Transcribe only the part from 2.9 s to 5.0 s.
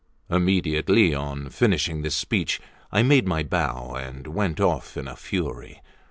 I made my bow, and went off